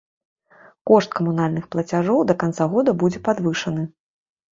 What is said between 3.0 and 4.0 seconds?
будзе падвышаны.